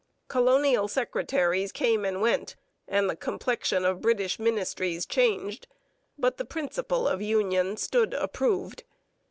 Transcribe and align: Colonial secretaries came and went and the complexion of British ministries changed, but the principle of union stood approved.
Colonial 0.29 0.87
secretaries 0.87 1.71
came 1.71 2.05
and 2.05 2.23
went 2.23 2.55
and 2.87 3.07
the 3.07 3.15
complexion 3.15 3.85
of 3.85 4.01
British 4.01 4.39
ministries 4.39 5.05
changed, 5.05 5.67
but 6.17 6.37
the 6.37 6.43
principle 6.43 7.07
of 7.07 7.21
union 7.21 7.77
stood 7.77 8.15
approved. 8.15 8.83